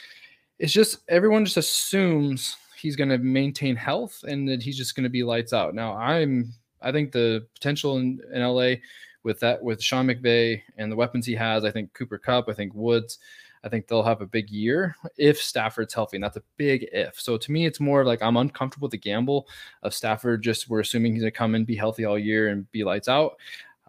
it's 0.58 0.74
just 0.74 1.00
everyone 1.08 1.46
just 1.46 1.58
assumes 1.58 2.58
he's 2.76 2.96
going 2.96 3.10
to 3.10 3.18
maintain 3.20 3.76
health 3.76 4.24
and 4.28 4.48
that 4.50 4.64
he's 4.64 4.78
just 4.78 4.96
going 4.96 5.04
to 5.04 5.10
be 5.10 5.24
lights 5.24 5.54
out. 5.54 5.76
Now, 5.76 5.96
I'm 5.96 6.52
I 6.82 6.92
think 6.92 7.12
the 7.12 7.46
potential 7.54 7.98
in, 7.98 8.20
in 8.34 8.42
LA 8.42 8.76
with 9.24 9.40
that 9.42 9.62
with 9.62 9.84
Sean 9.84 10.08
McVay 10.08 10.62
and 10.78 10.92
the 10.92 10.96
weapons 10.96 11.28
he 11.28 11.36
has, 11.36 11.64
I 11.64 11.72
think 11.72 11.94
Cooper 11.94 12.18
Kupp, 12.18 12.50
I 12.50 12.54
think 12.54 12.74
Woods, 12.74 13.20
I 13.64 13.70
think 13.70 13.88
they'll 13.88 14.04
have 14.04 14.22
a 14.22 14.26
big 14.26 14.50
year 14.50 14.96
if 15.18 15.38
Stafford's 15.42 15.94
healthy, 15.94 16.18
and 16.18 16.24
that's 16.24 16.38
a 16.38 16.44
big 16.58 16.88
if. 16.92 17.20
So 17.20 17.38
to 17.38 17.52
me, 17.52 17.66
it's 17.66 17.80
more 17.80 18.06
like 18.06 18.22
I'm 18.22 18.38
uncomfortable 18.38 18.86
with 18.86 18.92
the 18.92 18.98
gamble 18.98 19.48
of 19.84 19.94
Stafford. 19.94 20.42
Just 20.42 20.70
we're 20.70 20.80
assuming 20.80 21.14
he's 21.14 21.22
gonna 21.22 21.32
come 21.32 21.56
and 21.56 21.66
be 21.66 21.76
healthy 21.76 22.06
all 22.06 22.18
year 22.18 22.50
and 22.50 22.70
be 22.72 22.84
lights 22.84 23.08
out. 23.08 23.38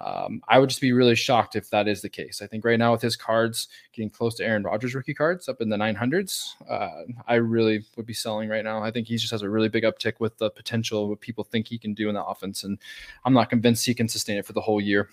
Um, 0.00 0.43
I 0.49 0.58
would 0.58 0.70
just 0.70 0.81
be 0.81 0.93
really 0.93 1.14
shocked 1.14 1.56
if 1.56 1.69
that 1.70 1.87
is 1.87 2.00
the 2.00 2.08
case. 2.08 2.40
I 2.40 2.46
think 2.46 2.64
right 2.64 2.78
now 2.78 2.93
with 2.93 3.02
his 3.02 3.17
cards 3.17 3.69
getting 3.93 4.08
close 4.08 4.34
to 4.37 4.44
Aaron 4.44 4.62
Rodgers 4.62 4.94
rookie 4.94 5.12
cards 5.12 5.46
up 5.46 5.61
in 5.61 5.69
the 5.69 5.76
900s, 5.76 6.55
uh, 6.70 7.02
I 7.28 7.34
really 7.34 7.84
would 7.96 8.06
be 8.06 8.14
selling 8.14 8.49
right 8.49 8.64
now. 8.64 8.82
I 8.82 8.90
think 8.90 9.08
he 9.08 9.16
just 9.16 9.31
has 9.31 9.43
a 9.43 9.50
really 9.50 9.69
big 9.69 9.84
uptick 9.84 10.14
with 10.19 10.38
the 10.38 10.50
potential 10.50 11.11
what 11.11 11.20
people 11.20 11.44
think 11.44 11.69
he 11.69 11.76
can 11.76 11.93
do 11.93 12.08
in 12.08 12.14
the 12.14 12.25
offense, 12.25 12.64
and 12.64 12.78
I'm 13.26 13.34
not 13.34 13.50
convinced 13.50 13.84
he 13.84 13.94
can 13.94 14.08
sustain 14.08 14.38
it 14.38 14.46
for 14.46 14.55
the 14.55 14.62
whole 14.62 14.81
year. 14.81 15.11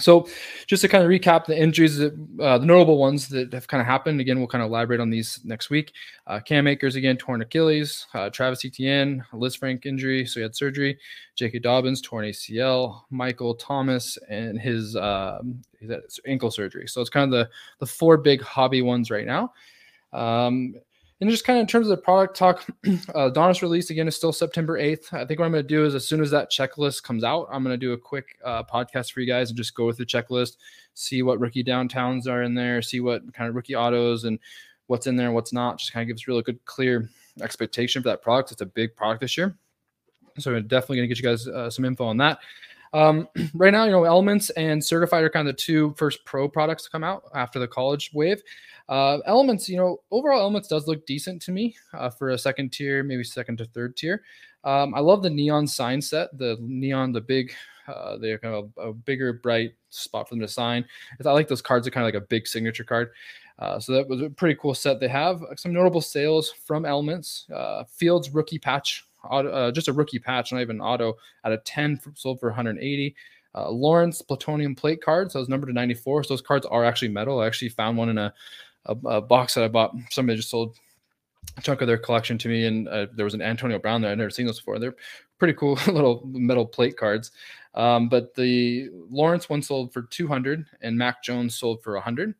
So, 0.00 0.28
just 0.66 0.80
to 0.82 0.88
kind 0.88 1.04
of 1.04 1.10
recap 1.10 1.46
the 1.46 1.56
injuries, 1.56 2.00
uh, 2.00 2.08
the 2.58 2.66
notable 2.66 2.98
ones 2.98 3.28
that 3.28 3.52
have 3.52 3.68
kind 3.68 3.80
of 3.80 3.86
happened. 3.86 4.20
Again, 4.20 4.38
we'll 4.38 4.48
kind 4.48 4.62
of 4.62 4.68
elaborate 4.68 5.00
on 5.00 5.10
these 5.10 5.40
next 5.44 5.70
week. 5.70 5.92
Uh, 6.26 6.40
Cam 6.40 6.66
Akers 6.66 6.96
again 6.96 7.16
torn 7.16 7.42
Achilles. 7.42 8.06
Uh, 8.12 8.28
Travis 8.30 8.64
Etienne 8.64 9.24
Lisfranc 9.32 9.86
injury, 9.86 10.26
so 10.26 10.40
he 10.40 10.42
had 10.42 10.56
surgery. 10.56 10.98
J.K. 11.36 11.60
Dobbins 11.60 12.00
torn 12.00 12.24
ACL. 12.24 13.02
Michael 13.10 13.54
Thomas 13.54 14.18
and 14.28 14.58
his 14.58 14.96
uh, 14.96 15.40
ankle 16.26 16.50
surgery. 16.50 16.88
So 16.88 17.00
it's 17.00 17.10
kind 17.10 17.24
of 17.24 17.30
the 17.30 17.50
the 17.78 17.86
four 17.86 18.16
big 18.16 18.42
hobby 18.42 18.82
ones 18.82 19.10
right 19.10 19.26
now. 19.26 19.52
Um, 20.12 20.74
and 21.24 21.30
just 21.30 21.46
kind 21.46 21.58
of 21.58 21.62
in 21.62 21.66
terms 21.66 21.86
of 21.86 21.96
the 21.96 22.02
product 22.02 22.36
talk, 22.36 22.66
uh, 22.86 23.30
Donruss 23.30 23.62
release 23.62 23.88
again 23.88 24.06
is 24.06 24.14
still 24.14 24.30
September 24.30 24.78
8th. 24.78 25.10
I 25.14 25.24
think 25.24 25.40
what 25.40 25.46
I'm 25.46 25.52
going 25.52 25.64
to 25.64 25.66
do 25.66 25.86
is 25.86 25.94
as 25.94 26.06
soon 26.06 26.20
as 26.20 26.30
that 26.32 26.50
checklist 26.50 27.02
comes 27.02 27.24
out, 27.24 27.48
I'm 27.50 27.64
going 27.64 27.72
to 27.72 27.78
do 27.78 27.94
a 27.94 27.98
quick 27.98 28.36
uh, 28.44 28.62
podcast 28.62 29.10
for 29.10 29.20
you 29.20 29.26
guys 29.26 29.48
and 29.48 29.56
just 29.56 29.74
go 29.74 29.86
with 29.86 29.96
the 29.96 30.04
checklist, 30.04 30.58
see 30.92 31.22
what 31.22 31.40
rookie 31.40 31.64
downtowns 31.64 32.28
are 32.28 32.42
in 32.42 32.52
there, 32.52 32.82
see 32.82 33.00
what 33.00 33.22
kind 33.32 33.48
of 33.48 33.54
rookie 33.54 33.74
autos 33.74 34.24
and 34.24 34.38
what's 34.88 35.06
in 35.06 35.16
there, 35.16 35.28
and 35.28 35.34
what's 35.34 35.50
not. 35.50 35.78
Just 35.78 35.94
kind 35.94 36.02
of 36.02 36.08
gives 36.08 36.28
really 36.28 36.42
good, 36.42 36.62
clear 36.66 37.08
expectation 37.40 38.02
for 38.02 38.10
that 38.10 38.20
product. 38.20 38.52
It's 38.52 38.60
a 38.60 38.66
big 38.66 38.94
product 38.94 39.22
this 39.22 39.38
year. 39.38 39.56
So 40.38 40.60
definitely 40.60 40.98
going 40.98 41.08
to 41.08 41.14
get 41.14 41.22
you 41.22 41.24
guys 41.24 41.48
uh, 41.48 41.70
some 41.70 41.86
info 41.86 42.04
on 42.04 42.18
that. 42.18 42.38
Um, 42.94 43.28
right 43.54 43.72
now, 43.72 43.84
you 43.84 43.90
know, 43.90 44.04
Elements 44.04 44.48
and 44.50 44.82
Certified 44.82 45.24
are 45.24 45.30
kind 45.30 45.46
of 45.46 45.54
the 45.54 45.60
two 45.60 45.94
first 45.98 46.24
pro 46.24 46.48
products 46.48 46.84
to 46.84 46.90
come 46.90 47.04
out 47.04 47.24
after 47.34 47.58
the 47.58 47.68
college 47.68 48.10
wave. 48.14 48.42
Uh, 48.88 49.18
elements, 49.26 49.68
you 49.68 49.76
know, 49.76 49.98
overall 50.10 50.40
Elements 50.40 50.68
does 50.68 50.86
look 50.86 51.04
decent 51.06 51.42
to 51.42 51.52
me 51.52 51.76
uh, 51.94 52.10
for 52.10 52.30
a 52.30 52.38
second 52.38 52.72
tier, 52.72 53.02
maybe 53.02 53.24
second 53.24 53.58
to 53.58 53.64
third 53.66 53.96
tier. 53.96 54.22
Um, 54.62 54.94
I 54.94 55.00
love 55.00 55.22
the 55.22 55.30
neon 55.30 55.66
sign 55.66 56.00
set, 56.00 56.36
the 56.38 56.56
neon, 56.60 57.12
the 57.12 57.20
big, 57.20 57.52
uh, 57.86 58.16
they're 58.16 58.38
kind 58.38 58.54
of 58.54 58.70
a, 58.78 58.88
a, 58.88 58.92
bigger, 58.94 59.32
bright 59.34 59.74
spot 59.90 60.28
for 60.28 60.34
them 60.34 60.40
to 60.40 60.48
sign. 60.48 60.86
I 61.24 61.32
like 61.32 61.48
those 61.48 61.60
cards 61.60 61.86
are 61.86 61.90
kind 61.90 62.06
of 62.06 62.14
like 62.14 62.22
a 62.22 62.26
big 62.26 62.46
signature 62.46 62.84
card. 62.84 63.10
Uh, 63.58 63.78
so 63.78 63.92
that 63.92 64.08
was 64.08 64.22
a 64.22 64.30
pretty 64.30 64.58
cool 64.60 64.74
set 64.74 65.00
they 65.00 65.08
have. 65.08 65.42
Some 65.56 65.72
notable 65.72 66.00
sales 66.00 66.50
from 66.50 66.84
Elements. 66.84 67.46
Uh, 67.54 67.84
Fields 67.84 68.30
rookie 68.30 68.58
patch, 68.58 69.06
auto, 69.30 69.50
uh, 69.50 69.72
just 69.72 69.88
a 69.88 69.92
rookie 69.92 70.18
patch, 70.18 70.52
not 70.52 70.60
even 70.60 70.80
auto, 70.80 71.14
out 71.44 71.52
of 71.52 71.62
10 71.64 72.00
sold 72.14 72.40
for 72.40 72.48
180. 72.48 73.14
Uh, 73.56 73.70
Lawrence 73.70 74.20
Plutonium 74.20 74.74
plate 74.74 75.00
cards, 75.02 75.34
those 75.34 75.48
numbered 75.48 75.68
to 75.68 75.74
94. 75.74 76.24
So 76.24 76.34
those 76.34 76.42
cards 76.42 76.66
are 76.66 76.84
actually 76.84 77.08
metal. 77.08 77.40
I 77.40 77.46
actually 77.46 77.68
found 77.68 77.96
one 77.96 78.08
in 78.08 78.18
a 78.18 78.34
a, 78.86 78.96
a 79.06 79.20
box 79.20 79.54
that 79.54 79.64
I 79.64 79.68
bought. 79.68 79.94
Somebody 80.10 80.36
just 80.36 80.50
sold 80.50 80.76
a 81.56 81.62
chunk 81.62 81.80
of 81.80 81.86
their 81.86 81.98
collection 81.98 82.36
to 82.38 82.48
me, 82.48 82.66
and 82.66 82.88
uh, 82.88 83.06
there 83.14 83.24
was 83.24 83.34
an 83.34 83.42
Antonio 83.42 83.78
Brown 83.78 84.02
there. 84.02 84.10
I'd 84.10 84.18
never 84.18 84.30
seen 84.30 84.46
those 84.46 84.58
before. 84.58 84.78
They're 84.78 84.94
pretty 85.38 85.54
cool 85.54 85.74
little 85.86 86.22
metal 86.26 86.66
plate 86.66 86.96
cards. 86.96 87.30
Um, 87.74 88.08
but 88.08 88.34
the 88.34 88.90
Lawrence 89.10 89.48
one 89.48 89.62
sold 89.62 89.92
for 89.92 90.02
200, 90.02 90.66
and 90.82 90.96
Mac 90.98 91.22
Jones 91.22 91.56
sold 91.56 91.82
for 91.82 91.94
100. 91.94 92.34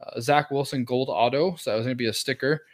uh, 0.00 0.20
Zach 0.20 0.50
Wilson 0.50 0.84
Gold 0.84 1.08
Auto. 1.10 1.56
So 1.56 1.70
that 1.70 1.76
was 1.76 1.86
going 1.86 1.96
to 1.96 2.02
be 2.02 2.08
a 2.08 2.12
sticker. 2.12 2.64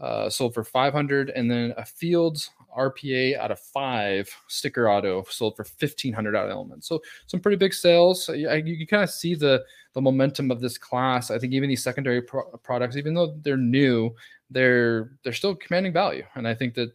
Uh, 0.00 0.28
sold 0.28 0.52
for 0.52 0.64
500 0.64 1.30
and 1.30 1.48
then 1.48 1.72
a 1.76 1.84
Fields 1.84 2.50
RPA 2.76 3.38
out 3.38 3.50
of 3.50 3.60
five 3.60 4.28
sticker 4.48 4.90
auto 4.90 5.24
sold 5.28 5.56
for 5.56 5.64
1500 5.64 6.36
out 6.36 6.46
of 6.46 6.50
elements. 6.50 6.88
So 6.88 7.00
some 7.26 7.40
pretty 7.40 7.56
big 7.56 7.74
sales. 7.74 8.28
You, 8.28 8.50
you, 8.50 8.74
you 8.74 8.86
kind 8.86 9.02
of 9.02 9.10
see 9.10 9.34
the 9.34 9.64
the 9.94 10.00
momentum 10.00 10.50
of 10.50 10.60
this 10.60 10.78
class. 10.78 11.30
I 11.30 11.38
think 11.38 11.52
even 11.52 11.68
these 11.68 11.82
secondary 11.82 12.22
pro- 12.22 12.44
products, 12.62 12.96
even 12.96 13.14
though 13.14 13.34
they're 13.42 13.56
new, 13.56 14.14
they're 14.50 15.12
they're 15.22 15.32
still 15.32 15.54
commanding 15.54 15.92
value. 15.92 16.24
And 16.34 16.46
I 16.48 16.54
think 16.54 16.74
that 16.74 16.92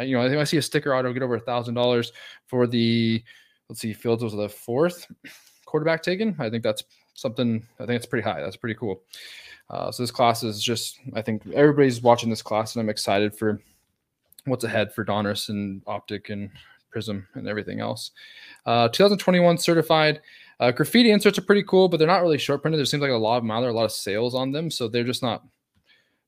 you 0.00 0.16
know 0.16 0.22
I 0.22 0.28
think 0.28 0.40
I 0.40 0.44
see 0.44 0.58
a 0.58 0.62
sticker 0.62 0.94
auto 0.94 1.12
get 1.12 1.22
over 1.22 1.36
a 1.36 1.40
thousand 1.40 1.74
dollars 1.74 2.12
for 2.46 2.66
the 2.66 3.22
let's 3.68 3.80
see 3.80 3.92
Fields 3.92 4.22
was 4.22 4.34
the 4.34 4.48
fourth 4.48 5.06
quarterback 5.64 6.02
taken. 6.02 6.36
I 6.38 6.50
think 6.50 6.62
that's 6.62 6.84
something. 7.14 7.66
I 7.80 7.86
think 7.86 7.96
it's 7.96 8.06
pretty 8.06 8.28
high. 8.28 8.40
That's 8.40 8.56
pretty 8.56 8.76
cool. 8.76 9.02
Uh, 9.68 9.90
so 9.90 10.02
this 10.02 10.12
class 10.12 10.42
is 10.42 10.62
just 10.62 11.00
I 11.14 11.22
think 11.22 11.42
everybody's 11.52 12.00
watching 12.00 12.30
this 12.30 12.42
class, 12.42 12.74
and 12.74 12.82
I'm 12.82 12.88
excited 12.88 13.36
for 13.36 13.60
what's 14.46 14.64
ahead 14.64 14.92
for 14.92 15.04
Donruss 15.04 15.48
and 15.48 15.82
Optic 15.86 16.30
and 16.30 16.50
Prizm 16.94 17.26
and 17.34 17.46
everything 17.46 17.80
else. 17.80 18.12
Uh, 18.64 18.88
2021 18.88 19.58
certified. 19.58 20.20
Uh, 20.58 20.70
graffiti 20.70 21.10
inserts 21.10 21.38
are 21.38 21.42
pretty 21.42 21.62
cool, 21.64 21.88
but 21.88 21.98
they're 21.98 22.06
not 22.06 22.22
really 22.22 22.38
short 22.38 22.62
printed. 22.62 22.78
There 22.78 22.86
seems 22.86 23.02
like 23.02 23.10
a 23.10 23.14
lot 23.14 23.36
of 23.36 23.42
them 23.42 23.50
out 23.50 23.60
there, 23.60 23.70
a 23.70 23.74
lot 23.74 23.84
of 23.84 23.92
sales 23.92 24.34
on 24.34 24.52
them, 24.52 24.70
so 24.70 24.88
they're 24.88 25.04
just 25.04 25.22
not 25.22 25.44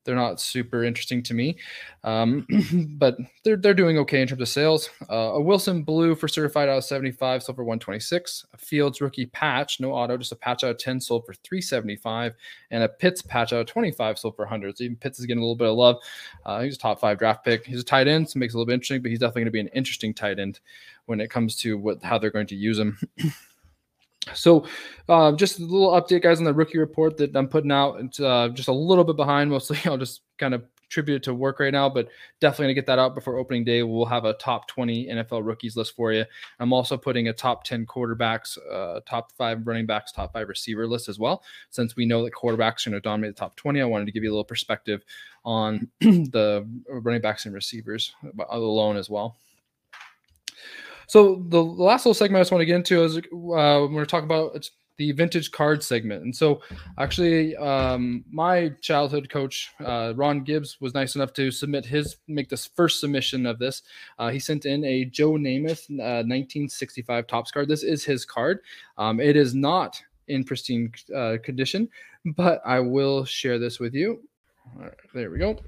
they're 0.09 0.17
not 0.17 0.41
super 0.41 0.85
interesting 0.85 1.23
to 1.23 1.35
me, 1.35 1.59
um, 2.03 2.47
but 2.97 3.19
they're 3.45 3.59
they're 3.59 3.75
doing 3.75 3.99
okay 3.99 4.23
in 4.23 4.27
terms 4.27 4.41
of 4.41 4.49
sales. 4.49 4.89
Uh, 5.11 5.35
a 5.35 5.41
Wilson 5.41 5.83
Blue 5.83 6.15
for 6.15 6.29
certified 6.29 6.71
out 6.71 6.79
of 6.79 6.85
75 6.85 7.43
sold 7.43 7.57
for 7.57 7.63
126. 7.63 8.47
A 8.55 8.57
Fields 8.57 9.03
rookie 9.03 9.27
patch, 9.27 9.81
no 9.81 9.93
auto, 9.93 10.17
just 10.17 10.33
a 10.33 10.37
patch 10.37 10.65
out 10.65 10.71
of 10.71 10.79
10 10.79 10.99
sold 10.99 11.27
for 11.27 11.35
375, 11.35 12.33
and 12.71 12.83
a 12.83 12.89
Pitts 12.89 13.21
patch 13.21 13.53
out 13.53 13.61
of 13.61 13.67
25 13.67 14.19
sold 14.19 14.35
for 14.35 14.47
100. 14.47 14.79
So 14.79 14.85
even 14.85 14.97
Pitts 14.97 15.19
is 15.19 15.27
getting 15.27 15.43
a 15.43 15.45
little 15.45 15.55
bit 15.55 15.69
of 15.69 15.77
love. 15.77 15.97
Uh, 16.47 16.63
he's 16.63 16.77
a 16.77 16.79
top 16.79 17.01
five 17.01 17.19
draft 17.19 17.45
pick. 17.45 17.67
He's 17.67 17.81
a 17.81 17.85
tight 17.85 18.09
end, 18.09 18.31
so 18.31 18.39
makes 18.39 18.55
it 18.55 18.57
a 18.57 18.59
little 18.59 18.67
bit 18.67 18.75
interesting, 18.75 19.03
but 19.03 19.11
he's 19.11 19.19
definitely 19.19 19.43
going 19.43 19.49
to 19.49 19.53
be 19.53 19.61
an 19.61 19.69
interesting 19.69 20.15
tight 20.15 20.39
end 20.39 20.61
when 21.05 21.21
it 21.21 21.29
comes 21.29 21.55
to 21.57 21.77
what 21.77 22.03
how 22.03 22.17
they're 22.17 22.31
going 22.31 22.47
to 22.47 22.57
use 22.57 22.79
him. 22.79 22.99
So, 24.35 24.67
uh, 25.09 25.33
just 25.33 25.59
a 25.59 25.63
little 25.63 25.91
update, 25.91 26.23
guys, 26.23 26.39
on 26.39 26.45
the 26.45 26.55
rookie 26.55 26.79
report 26.79 27.17
that 27.19 27.35
I'm 27.37 27.49
putting 27.49 27.73
out. 27.73 28.01
It's 28.01 28.21
uh, 28.21 28.49
just 28.53 28.69
a 28.69 28.73
little 28.73 29.05
bit 29.05 29.17
behind. 29.17 29.51
Mostly, 29.51 29.79
I'll 29.85 29.99
just 29.99 30.23
kind 30.39 30.55
of 30.55 30.65
tribute 30.89 31.17
it 31.17 31.23
to 31.25 31.35
work 31.35 31.61
right 31.61 31.73
now, 31.73 31.89
but 31.89 32.09
definitely 32.41 32.67
gonna 32.67 32.75
get 32.75 32.87
that 32.87 32.99
out 32.99 33.15
before 33.15 33.37
opening 33.37 33.65
day. 33.65 33.83
We'll 33.83 34.07
have 34.07 34.25
a 34.25 34.35
top 34.35 34.69
20 34.69 35.09
NFL 35.09 35.45
rookies 35.45 35.77
list 35.77 35.95
for 35.95 36.13
you. 36.13 36.25
I'm 36.59 36.73
also 36.73 36.97
putting 36.97 37.29
a 37.29 37.33
top 37.33 37.65
10 37.65 37.87
quarterbacks, 37.87 38.57
uh, 38.71 39.01
top 39.07 39.33
five 39.33 39.67
running 39.67 39.87
backs, 39.87 40.13
top 40.13 40.33
five 40.33 40.49
receiver 40.49 40.87
list 40.87 41.09
as 41.09 41.19
well. 41.19 41.43
Since 41.71 41.97
we 41.97 42.07
know 42.07 42.25
that 42.25 42.33
quarterbacks 42.33 42.87
are 42.87 42.91
gonna 42.91 43.01
dominate 43.01 43.37
the 43.37 43.41
top 43.41 43.57
20, 43.57 43.81
I 43.81 43.85
wanted 43.85 44.07
to 44.07 44.13
give 44.13 44.23
you 44.23 44.31
a 44.31 44.33
little 44.33 44.45
perspective 44.45 45.05
on 45.45 45.89
the 46.01 46.67
running 46.89 47.21
backs 47.21 47.45
and 47.45 47.55
receivers 47.55 48.15
alone 48.51 48.97
as 48.97 49.11
well. 49.11 49.37
So 51.09 51.43
the 51.49 51.63
last 51.65 52.05
little 52.05 52.15
segment 52.15 52.39
I 52.39 52.43
just 52.43 52.53
want 52.53 52.61
to 52.61 52.67
get 52.67 52.77
into 52.77 53.03
is 53.03 53.17
uh, 53.17 53.21
we're 53.33 53.89
going 53.89 54.01
to 54.01 54.07
talk 54.07 54.25
about 54.25 54.69
the 54.99 55.13
vintage 55.13 55.51
card 55.53 55.83
segment. 55.83 56.23
And 56.23 56.37
so, 56.37 56.61
actually, 56.99 57.57
um, 57.57 58.25
my 58.31 58.73
childhood 58.83 59.31
coach, 59.31 59.71
uh, 59.83 60.13
Ron 60.17 60.45
Gibbs, 60.45 60.77
was 60.81 60.93
nice 60.93 61.15
enough 61.15 61.33
to 61.35 61.51
submit 61.51 61.87
his 61.87 62.17
make 62.27 62.51
this 62.51 62.67
first 62.67 63.01
submission 63.01 63.47
of 63.47 63.59
this. 63.59 63.83
Uh, 64.19 64.29
he 64.29 64.39
sent 64.39 64.67
in 64.67 64.85
a 64.85 65.07
Joe 65.07 65.33
Namath 65.33 65.89
uh, 65.89 66.27
1965 66.27 67.27
Topps 67.27 67.51
card. 67.53 67.69
This 67.69 67.85
is 67.85 68.05
his 68.05 68.27
card. 68.27 68.61
Um, 68.99 69.19
it 69.19 69.37
is 69.37 69.55
not 69.55 70.03
in 70.27 70.45
pristine 70.45 70.93
uh, 71.17 71.37
condition, 71.43 71.89
but 72.37 72.61
I 72.67 72.81
will 72.81 73.25
share 73.25 73.59
this 73.59 73.81
with 73.81 73.95
you. 73.95 74.21
there 75.15 75.31
we 75.31 75.39
go. 75.39 75.59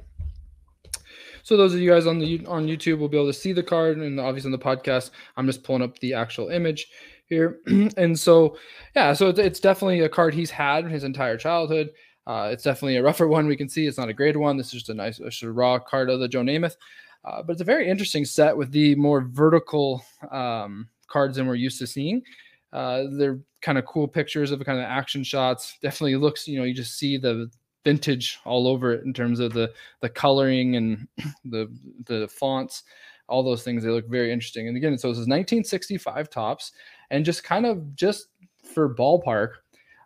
So 1.42 1.56
those 1.56 1.74
of 1.74 1.80
you 1.80 1.90
guys 1.90 2.06
on 2.06 2.18
the 2.18 2.44
on 2.46 2.66
YouTube 2.66 2.98
will 2.98 3.08
be 3.08 3.16
able 3.16 3.28
to 3.28 3.32
see 3.32 3.52
the 3.52 3.62
card, 3.62 3.98
and 3.98 4.20
obviously 4.20 4.48
on 4.48 4.52
the 4.52 4.58
podcast, 4.58 5.10
I'm 5.36 5.46
just 5.46 5.62
pulling 5.62 5.82
up 5.82 5.98
the 5.98 6.14
actual 6.14 6.48
image 6.48 6.88
here. 7.30 7.60
and 7.96 8.18
so, 8.18 8.56
yeah, 8.94 9.12
so 9.14 9.28
it's, 9.28 9.38
it's, 9.38 9.60
definitely 9.60 10.00
a 10.00 10.08
card 10.08 10.34
he's 10.34 10.50
had 10.50 10.84
his 10.86 11.04
entire 11.04 11.38
childhood. 11.38 11.90
Uh, 12.26 12.50
it's 12.52 12.64
definitely 12.64 12.96
a 12.96 13.02
rougher 13.02 13.28
one. 13.36 13.46
We 13.46 13.56
can 13.56 13.68
see 13.68 13.86
it's 13.86 13.98
not 13.98 14.10
a 14.10 14.14
graded 14.14 14.36
one. 14.36 14.56
This 14.56 14.66
is 14.66 14.72
just 14.72 14.88
a 14.90 14.94
nice, 14.94 15.18
just 15.18 15.42
a 15.42 15.50
raw 15.50 15.78
card 15.78 16.10
of 16.10 16.20
the 16.20 16.28
Joe 16.28 16.42
Namath. 16.42 16.76
Uh, 17.24 17.42
but 17.42 17.52
it's 17.52 17.60
a 17.60 17.64
very 17.64 17.88
interesting 17.88 18.24
set 18.24 18.56
with 18.56 18.70
the 18.72 18.94
more 18.96 19.22
vertical 19.22 20.04
um, 20.30 20.88
cards 21.06 21.36
than 21.36 21.46
we're 21.46 21.54
used 21.54 21.78
to 21.78 21.86
seeing. 21.86 22.22
Uh, 22.72 23.04
they're 23.12 23.40
kind 23.60 23.78
of 23.78 23.84
cool 23.84 24.08
pictures 24.08 24.50
of 24.50 24.64
kind 24.64 24.78
of 24.78 24.84
action 24.84 25.22
shots. 25.22 25.76
Definitely 25.82 26.16
looks, 26.16 26.48
you 26.48 26.58
know, 26.58 26.64
you 26.64 26.74
just 26.74 26.98
see 26.98 27.18
the 27.18 27.50
vintage 27.84 28.38
all 28.44 28.66
over 28.66 28.92
it 28.92 29.04
in 29.04 29.12
terms 29.12 29.40
of 29.40 29.52
the 29.52 29.72
the 30.00 30.08
coloring 30.08 30.76
and 30.76 31.08
the 31.44 31.70
the 32.06 32.28
fonts 32.28 32.82
all 33.28 33.42
those 33.42 33.62
things 33.62 33.82
they 33.82 33.90
look 33.90 34.08
very 34.08 34.32
interesting. 34.32 34.68
And 34.68 34.76
again 34.76 34.98
so 34.98 35.08
this 35.08 35.18
is 35.18 35.28
1965 35.28 36.28
Topps. 36.30 36.72
And 37.10 37.24
just 37.24 37.44
kind 37.44 37.64
of 37.64 37.94
just 37.94 38.26
for 38.62 38.94
ballpark 38.94 39.52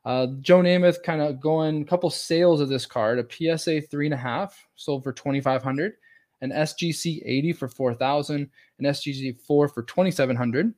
uh, 0.04 0.26
joe 0.40 0.60
namath 0.60 1.02
kind 1.02 1.20
of 1.20 1.40
going 1.40 1.82
a 1.82 1.84
couple 1.84 2.10
sales 2.10 2.60
of 2.60 2.68
this 2.68 2.86
card 2.86 3.18
a 3.18 3.58
psa 3.58 3.80
three 3.80 4.06
and 4.06 4.14
a 4.14 4.18
half 4.18 4.66
sold 4.76 5.02
for 5.02 5.12
2500 5.12 5.94
an 6.42 6.50
sgc 6.50 7.22
80 7.24 7.52
for 7.52 7.68
4000 7.68 8.50
an 8.78 8.84
sgc 8.84 9.40
4 9.40 9.68
for 9.68 9.82
2700 9.82 10.74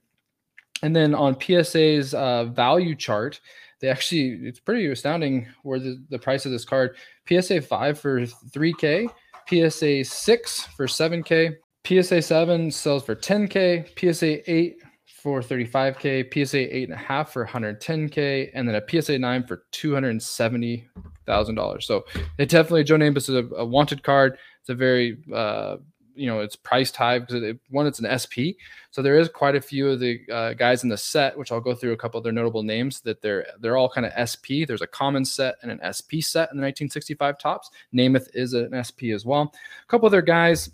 and 0.82 0.96
then 0.96 1.14
on 1.14 1.36
psa's 1.40 2.14
uh, 2.14 2.44
value 2.44 2.94
chart 2.94 3.40
they 3.80 3.88
actually 3.88 4.40
it's 4.42 4.60
pretty 4.60 4.86
astounding 4.86 5.46
where 5.62 5.78
the, 5.78 6.02
the 6.10 6.18
price 6.18 6.44
of 6.46 6.52
this 6.52 6.64
card. 6.64 6.96
Psa 7.28 7.60
5 7.60 8.00
for 8.00 8.22
3k 8.22 9.08
psa 9.48 10.04
6 10.04 10.60
for 10.76 10.86
7k 10.86 11.56
psa 11.84 12.20
7 12.20 12.70
sells 12.70 13.04
for 13.04 13.14
10k 13.14 13.86
psa 13.96 14.50
8 14.50 14.76
for 15.22 15.40
35k 15.40 16.30
psa 16.32 16.56
8.5 16.56 17.28
for 17.28 17.46
110k 17.46 18.50
and 18.54 18.68
then 18.68 18.74
a 18.74 18.82
psa 19.02 19.18
9 19.18 19.44
for 19.44 19.62
$270000 19.72 21.82
so 21.82 22.04
it 22.38 22.48
definitely 22.48 22.84
joe 22.84 22.96
namath 22.96 23.18
is 23.18 23.28
a, 23.30 23.44
a 23.56 23.64
wanted 23.64 24.02
card. 24.02 24.38
It's 24.60 24.68
a 24.68 24.74
very 24.74 25.18
uh, 25.32 25.76
you 26.16 26.26
know 26.26 26.40
it's 26.40 26.56
priced 26.56 26.96
high 26.96 27.18
because 27.18 27.42
it, 27.42 27.58
one 27.70 27.86
it's 27.86 27.98
an 27.98 28.18
SP. 28.18 28.58
So 28.90 29.02
there 29.02 29.18
is 29.18 29.28
quite 29.28 29.54
a 29.54 29.60
few 29.60 29.90
of 29.90 30.00
the 30.00 30.20
uh, 30.32 30.54
guys 30.54 30.82
in 30.82 30.88
the 30.88 30.96
set, 30.96 31.36
which 31.36 31.52
I'll 31.52 31.60
go 31.60 31.74
through 31.74 31.92
a 31.92 31.96
couple 31.96 32.18
of 32.18 32.24
their 32.24 32.32
notable 32.32 32.62
names 32.62 33.00
that 33.02 33.22
they're 33.22 33.46
they're 33.60 33.76
all 33.76 33.88
kind 33.88 34.06
of 34.06 34.12
SP. 34.16 34.66
There's 34.66 34.82
a 34.82 34.86
common 34.86 35.24
set 35.24 35.56
and 35.62 35.70
an 35.70 35.80
SP 35.84 36.20
set 36.20 36.50
in 36.50 36.56
the 36.56 36.64
1965 36.64 37.38
Topps. 37.38 37.70
Namath 37.94 38.28
is 38.34 38.54
an 38.54 38.72
SP 38.82 39.14
as 39.14 39.24
well. 39.24 39.52
A 39.82 39.86
couple 39.86 40.06
other 40.06 40.22
guys 40.22 40.70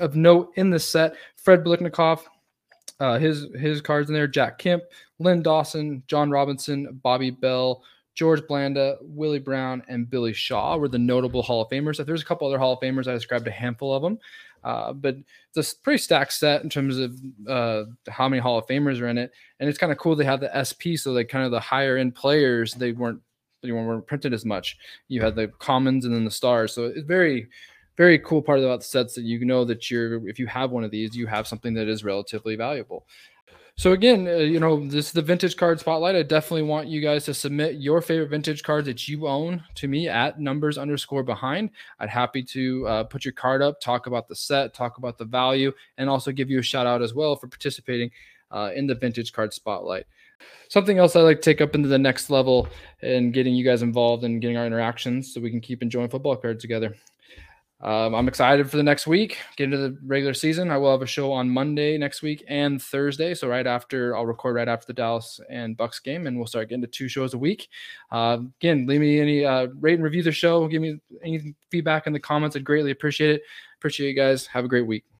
of 0.00 0.14
note 0.16 0.52
in 0.56 0.70
the 0.70 0.78
set: 0.78 1.14
Fred 1.36 1.64
Biletnikoff, 1.64 2.22
uh, 3.00 3.18
his 3.18 3.46
his 3.54 3.80
cards 3.80 4.10
in 4.10 4.14
there. 4.14 4.28
Jack 4.28 4.58
Kemp, 4.58 4.82
Len 5.18 5.42
Dawson, 5.42 6.02
John 6.06 6.30
Robinson, 6.30 7.00
Bobby 7.02 7.30
Bell. 7.30 7.82
George 8.14 8.46
Blanda, 8.46 8.96
Willie 9.00 9.40
Brown, 9.40 9.82
and 9.88 10.08
Billy 10.08 10.32
Shaw 10.32 10.76
were 10.76 10.88
the 10.88 10.98
notable 10.98 11.42
Hall 11.42 11.62
of 11.62 11.68
Famers. 11.68 11.98
If 11.98 12.06
there's 12.06 12.22
a 12.22 12.24
couple 12.24 12.46
other 12.46 12.58
Hall 12.58 12.74
of 12.74 12.80
Famers, 12.80 13.08
I 13.08 13.12
described 13.12 13.48
a 13.48 13.50
handful 13.50 13.92
of 13.92 14.02
them. 14.02 14.18
Uh, 14.64 14.92
but 14.92 15.16
it's 15.54 15.72
a 15.72 15.76
pretty 15.82 15.98
stacked 15.98 16.32
set 16.32 16.62
in 16.62 16.70
terms 16.70 16.98
of 16.98 17.20
uh, 17.46 17.84
how 18.08 18.28
many 18.28 18.40
Hall 18.40 18.58
of 18.58 18.66
Famers 18.66 19.00
are 19.00 19.08
in 19.08 19.18
it, 19.18 19.30
and 19.60 19.68
it's 19.68 19.78
kind 19.78 19.92
of 19.92 19.98
cool. 19.98 20.16
They 20.16 20.24
have 20.24 20.40
the 20.40 20.50
SP, 20.56 20.96
so 20.96 21.12
like 21.12 21.28
kind 21.28 21.44
of 21.44 21.50
the 21.50 21.60
higher 21.60 21.98
end 21.98 22.14
players, 22.14 22.72
they 22.72 22.92
weren't 22.92 23.20
they 23.62 23.72
weren't 23.72 24.06
printed 24.06 24.32
as 24.32 24.44
much. 24.44 24.76
You 25.08 25.22
had 25.22 25.36
the 25.36 25.48
commons 25.58 26.04
and 26.04 26.14
then 26.14 26.24
the 26.24 26.30
stars, 26.30 26.72
so 26.72 26.84
it's 26.84 27.06
very 27.06 27.48
very 27.96 28.18
cool 28.18 28.42
part 28.42 28.58
about 28.58 28.80
the 28.80 28.86
sets 28.86 29.14
that 29.14 29.22
you 29.22 29.44
know 29.44 29.64
that 29.64 29.90
you're 29.90 30.26
if 30.28 30.38
you 30.38 30.46
have 30.46 30.70
one 30.70 30.84
of 30.84 30.90
these, 30.90 31.14
you 31.14 31.26
have 31.26 31.46
something 31.46 31.74
that 31.74 31.88
is 31.88 32.02
relatively 32.02 32.56
valuable. 32.56 33.06
So 33.76 33.90
again, 33.90 34.28
uh, 34.28 34.36
you 34.36 34.60
know, 34.60 34.86
this 34.86 35.06
is 35.06 35.12
the 35.12 35.20
vintage 35.20 35.56
card 35.56 35.80
spotlight. 35.80 36.14
I 36.14 36.22
definitely 36.22 36.62
want 36.62 36.86
you 36.86 37.00
guys 37.00 37.24
to 37.24 37.34
submit 37.34 37.74
your 37.74 38.00
favorite 38.00 38.30
vintage 38.30 38.62
cards 38.62 38.86
that 38.86 39.08
you 39.08 39.26
own 39.26 39.64
to 39.74 39.88
me 39.88 40.08
at 40.08 40.38
numbers 40.38 40.78
underscore 40.78 41.24
behind. 41.24 41.70
I'd 41.98 42.08
happy 42.08 42.42
to 42.44 42.86
uh, 42.86 43.04
put 43.04 43.24
your 43.24 43.32
card 43.32 43.62
up, 43.62 43.80
talk 43.80 44.06
about 44.06 44.28
the 44.28 44.36
set, 44.36 44.74
talk 44.74 44.98
about 44.98 45.18
the 45.18 45.24
value, 45.24 45.72
and 45.98 46.08
also 46.08 46.30
give 46.30 46.50
you 46.50 46.60
a 46.60 46.62
shout 46.62 46.86
out 46.86 47.02
as 47.02 47.14
well 47.14 47.34
for 47.34 47.48
participating 47.48 48.12
uh, 48.52 48.70
in 48.76 48.86
the 48.86 48.94
vintage 48.94 49.32
card 49.32 49.52
spotlight. 49.52 50.06
Something 50.68 50.98
else 50.98 51.16
I 51.16 51.20
like 51.20 51.38
to 51.38 51.42
take 51.42 51.60
up 51.60 51.74
into 51.74 51.88
the 51.88 51.98
next 51.98 52.30
level 52.30 52.68
and 53.02 53.32
getting 53.32 53.54
you 53.54 53.64
guys 53.64 53.82
involved 53.82 54.22
and 54.22 54.40
getting 54.40 54.56
our 54.56 54.66
interactions 54.66 55.34
so 55.34 55.40
we 55.40 55.50
can 55.50 55.60
keep 55.60 55.82
enjoying 55.82 56.08
football 56.08 56.36
cards 56.36 56.62
together. 56.62 56.94
Um, 57.84 58.14
I'm 58.14 58.28
excited 58.28 58.70
for 58.70 58.78
the 58.78 58.82
next 58.82 59.06
week, 59.06 59.36
get 59.56 59.64
into 59.64 59.76
the 59.76 59.98
regular 60.06 60.32
season. 60.32 60.70
I 60.70 60.78
will 60.78 60.90
have 60.90 61.02
a 61.02 61.06
show 61.06 61.30
on 61.30 61.50
Monday 61.50 61.98
next 61.98 62.22
week 62.22 62.42
and 62.48 62.80
Thursday. 62.80 63.34
So 63.34 63.46
right 63.46 63.66
after, 63.66 64.16
I'll 64.16 64.24
record 64.24 64.56
right 64.56 64.68
after 64.68 64.86
the 64.86 64.94
Dallas 64.94 65.38
and 65.50 65.76
Bucks 65.76 66.00
game, 66.00 66.26
and 66.26 66.38
we'll 66.38 66.46
start 66.46 66.70
getting 66.70 66.80
to 66.80 66.88
two 66.88 67.08
shows 67.08 67.34
a 67.34 67.38
week. 67.38 67.68
Uh, 68.10 68.38
again, 68.58 68.86
leave 68.86 69.02
me 69.02 69.20
any 69.20 69.44
uh, 69.44 69.66
rate 69.80 69.94
and 69.94 70.02
review 70.02 70.22
the 70.22 70.32
show. 70.32 70.66
Give 70.66 70.80
me 70.80 70.98
any 71.22 71.54
feedback 71.70 72.06
in 72.06 72.14
the 72.14 72.20
comments. 72.20 72.56
I'd 72.56 72.64
greatly 72.64 72.90
appreciate 72.90 73.36
it. 73.36 73.42
Appreciate 73.76 74.08
you 74.08 74.16
guys. 74.16 74.46
Have 74.46 74.64
a 74.64 74.68
great 74.68 74.86
week. 74.86 75.04